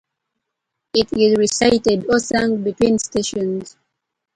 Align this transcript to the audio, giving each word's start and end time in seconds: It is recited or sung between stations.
It 0.95 1.13
is 1.13 1.37
recited 1.37 2.07
or 2.09 2.17
sung 2.17 2.63
between 2.63 2.97
stations. 2.97 3.77